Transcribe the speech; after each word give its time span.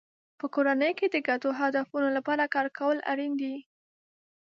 په 0.39 0.45
کورنۍ 0.53 0.91
کې 0.99 1.07
د 1.09 1.15
ګډو 1.27 1.49
هدفونو 1.59 2.07
لپاره 2.17 2.51
کار 2.53 2.67
کول 2.77 2.97
اړین 3.11 3.33
دی. 3.41 3.55